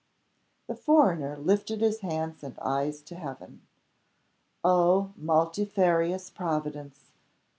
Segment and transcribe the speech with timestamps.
[0.65, 3.61] The foreigner lifted his hands and eyes to heaven.
[4.63, 7.11] Oh, multifarious Providence!